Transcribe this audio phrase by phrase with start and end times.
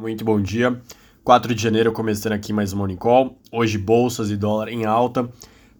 [0.00, 0.80] Muito bom dia.
[1.22, 3.38] 4 de janeiro começando aqui mais um Morning Call.
[3.52, 5.28] Hoje bolsas e dólar em alta.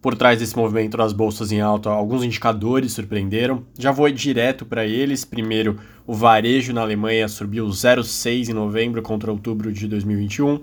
[0.02, 3.64] Por trás desse movimento das bolsas em alta, alguns indicadores surpreenderam.
[3.78, 5.24] Já vou direto para eles.
[5.24, 10.60] Primeiro, o varejo na Alemanha subiu 0,6 em novembro contra outubro de 2021.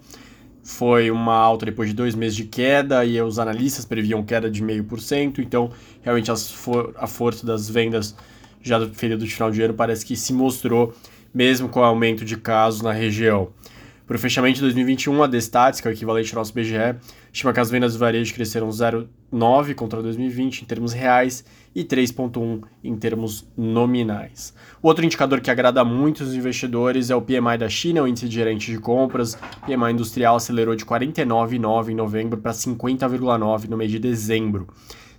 [0.64, 4.64] Foi uma alta depois de dois meses de queda e os analistas previam queda de
[4.64, 5.40] 0,5%.
[5.40, 5.72] Então,
[6.04, 8.16] realmente, for a força das vendas
[8.62, 10.94] já do período de final de ano parece que se mostrou
[11.38, 13.50] mesmo com o aumento de casos na região.
[14.08, 16.96] Para o fechamento de 2021, a Destats, que é o equivalente ao nosso BGE,
[17.32, 21.46] estima que as vendas do varejo cresceram 0,9 contra 2020 em termos reais
[21.76, 24.52] e 3,1 em termos nominais.
[24.82, 28.34] Outro indicador que agrada muito os investidores é o PMI da China, o índice de
[28.34, 29.38] gerente de compras.
[29.62, 34.68] O PMI industrial acelerou de 49,9 em novembro para 50,9 no mês de dezembro.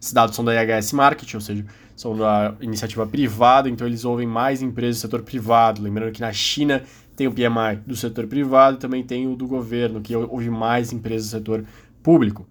[0.00, 1.64] Esses dados são da IHS Market, ou seja,
[1.96, 5.82] são da iniciativa privada, então eles ouvem mais empresas do setor privado.
[5.82, 6.82] Lembrando que na China
[7.16, 10.92] tem o PMI do setor privado e também tem o do governo, que ouve mais
[10.92, 11.64] empresas do setor
[12.02, 12.46] público.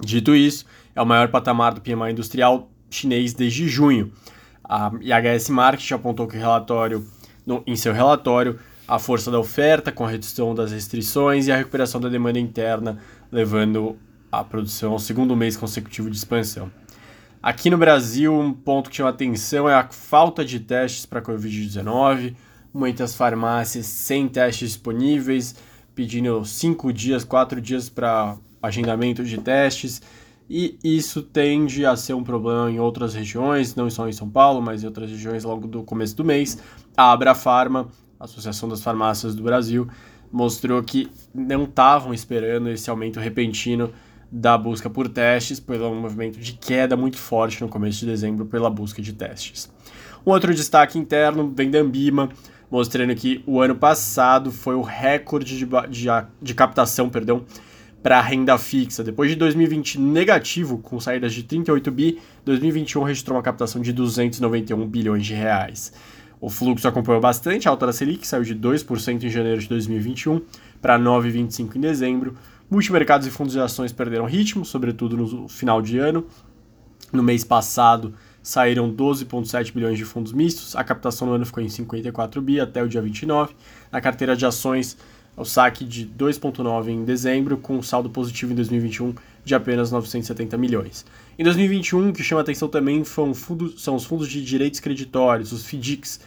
[0.00, 4.12] Dito isso, é o maior patamar do PMI industrial chinês desde junho.
[4.64, 7.06] A IHS Market apontou que o relatório,
[7.44, 11.56] no, em seu relatório, a força da oferta com a redução das restrições e a
[11.56, 12.98] recuperação da demanda interna,
[13.30, 13.96] levando
[14.32, 16.72] a produção ao segundo mês consecutivo de expansão.
[17.42, 22.34] Aqui no Brasil, um ponto que chama atenção é a falta de testes para Covid-19.
[22.72, 25.54] Muitas farmácias sem testes disponíveis,
[25.94, 30.00] pedindo cinco dias, quatro dias para agendamento de testes.
[30.48, 34.62] E isso tende a ser um problema em outras regiões, não só em São Paulo,
[34.62, 36.58] mas em outras regiões logo do começo do mês.
[36.96, 37.88] A Abra Farma,
[38.18, 39.88] Associação das Farmácias do Brasil,
[40.30, 43.92] mostrou que não estavam esperando esse aumento repentino
[44.32, 48.70] da busca por testes, pelo movimento de queda muito forte no começo de dezembro pela
[48.70, 49.70] busca de testes.
[50.26, 52.30] Um outro destaque interno vem da Ambima,
[52.70, 56.06] mostrando que o ano passado foi o recorde de, de,
[56.40, 57.44] de captação perdão,
[58.02, 59.04] para renda fixa.
[59.04, 64.86] Depois de 2020 negativo, com saídas de 38 bi, 2021 registrou uma captação de 291
[64.86, 65.92] bilhões de reais.
[66.40, 70.40] O fluxo acompanhou bastante, a alta da Selic saiu de 2% em janeiro de 2021
[70.80, 72.34] para 9,25% em dezembro,
[72.72, 76.24] Multimercados e fundos de ações perderam ritmo, sobretudo no final de ano.
[77.12, 81.68] No mês passado saíram 12,7 bilhões de fundos mistos, a captação no ano ficou em
[81.68, 83.54] 54 bi até o dia 29.
[83.90, 84.96] Na carteira de ações,
[85.36, 90.56] o saque de 2,9 em dezembro, com um saldo positivo em 2021 de apenas 970
[90.56, 91.04] milhões.
[91.38, 93.34] Em 2021, o que chama atenção também são,
[93.76, 96.20] são os fundos de direitos creditórios, os FDICs,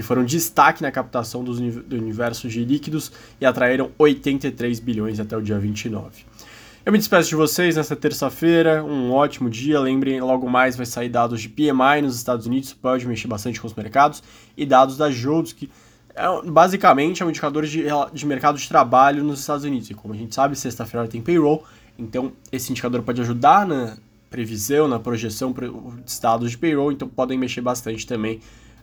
[0.00, 5.42] que foram destaque na captação do universo de líquidos e atraíram 83 bilhões até o
[5.42, 6.24] dia 29.
[6.86, 9.78] Eu me despeço de vocês nesta terça-feira, um ótimo dia.
[9.78, 13.66] Lembrem, logo mais vai sair dados de PMI nos Estados Unidos, pode mexer bastante com
[13.66, 14.22] os mercados,
[14.56, 15.70] e dados da Jobs, que
[16.14, 17.84] é, basicamente é um indicador de,
[18.14, 19.90] de mercado de trabalho nos Estados Unidos.
[19.90, 21.62] E como a gente sabe, sexta-feira tem payroll,
[21.98, 23.98] então esse indicador pode ajudar na
[24.30, 28.40] previsão, na projeção dos dados de payroll, então podem mexer bastante também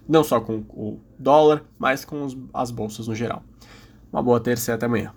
[0.07, 3.43] não só com o dólar, mas com as bolsas no geral.
[4.11, 5.13] Uma boa terça e até amanhã.